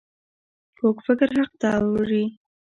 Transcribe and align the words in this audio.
کوږ 0.77 0.97
فکر 1.05 1.27
حق 1.37 1.51
نه 1.61 1.69
اوري 1.81 2.23